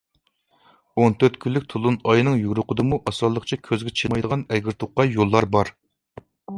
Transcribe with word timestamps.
ئون 1.01 1.15
تۆت 1.23 1.37
كۈنلۈك 1.45 1.67
تولۇن 1.73 1.99
ئاينىڭ 2.13 2.39
يورۇقىدىمۇ 2.41 3.01
ئاسانلىقچە 3.13 3.61
كۆزگە 3.71 3.95
چېلىقمايدىغان 4.01 4.49
ئەگىر 4.57 4.81
توقاي 4.85 5.17
يوللار 5.19 5.53
بار. 5.57 5.77